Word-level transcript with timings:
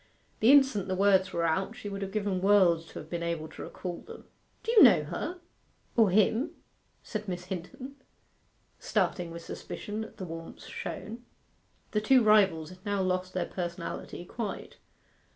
The 0.39 0.51
instant 0.51 0.87
the 0.87 0.95
words 0.95 1.31
were 1.31 1.45
out 1.45 1.75
she 1.75 1.87
would 1.87 2.01
have 2.01 2.11
given 2.11 2.41
worlds 2.41 2.87
to 2.87 2.93
have 2.97 3.07
been 3.07 3.21
able 3.21 3.47
to 3.49 3.61
recall 3.61 3.99
them. 4.01 4.23
'Do 4.63 4.71
you 4.71 4.81
know 4.81 5.03
her 5.03 5.39
or 5.95 6.09
him?' 6.09 6.55
said 7.03 7.27
Miss 7.27 7.45
Hinton, 7.45 7.97
starting 8.79 9.29
with 9.29 9.43
suspicion 9.45 10.03
at 10.03 10.17
the 10.17 10.25
warmth 10.25 10.63
shown. 10.65 11.23
The 11.91 12.01
two 12.01 12.23
rivals 12.23 12.71
had 12.71 12.83
now 12.83 13.03
lost 13.03 13.35
their 13.35 13.45
personality 13.45 14.25
quite. 14.25 14.77